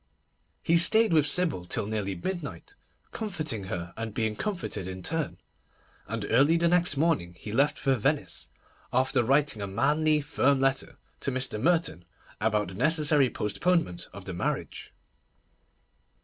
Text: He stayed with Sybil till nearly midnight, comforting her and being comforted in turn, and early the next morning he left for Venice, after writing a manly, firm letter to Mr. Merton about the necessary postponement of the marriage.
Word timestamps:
He 0.63 0.77
stayed 0.77 1.13
with 1.13 1.27
Sybil 1.29 1.63
till 1.65 1.85
nearly 1.85 2.15
midnight, 2.15 2.73
comforting 3.11 3.65
her 3.65 3.93
and 3.95 4.15
being 4.15 4.35
comforted 4.35 4.87
in 4.87 5.03
turn, 5.03 5.37
and 6.07 6.25
early 6.31 6.57
the 6.57 6.67
next 6.67 6.97
morning 6.97 7.35
he 7.37 7.51
left 7.53 7.77
for 7.77 7.93
Venice, 7.93 8.49
after 8.91 9.21
writing 9.23 9.61
a 9.61 9.67
manly, 9.67 10.19
firm 10.19 10.59
letter 10.59 10.97
to 11.19 11.31
Mr. 11.31 11.61
Merton 11.61 12.03
about 12.39 12.69
the 12.69 12.73
necessary 12.73 13.29
postponement 13.29 14.07
of 14.11 14.25
the 14.25 14.33
marriage. 14.33 14.91